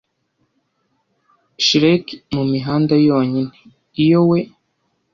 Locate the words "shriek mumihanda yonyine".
1.65-3.55